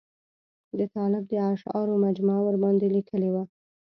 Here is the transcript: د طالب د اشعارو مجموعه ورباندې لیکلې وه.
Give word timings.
د 0.77 0.79
طالب 0.95 1.23
د 1.27 1.33
اشعارو 1.53 2.01
مجموعه 2.05 2.41
ورباندې 2.45 2.87
لیکلې 2.95 3.29
وه. 3.33 3.43